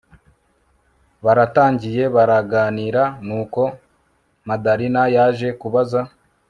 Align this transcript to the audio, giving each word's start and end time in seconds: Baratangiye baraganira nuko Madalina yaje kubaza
Baratangiye 1.23 2.03
baraganira 2.15 3.03
nuko 3.25 3.61
Madalina 4.47 5.01
yaje 5.15 5.47
kubaza 5.61 5.99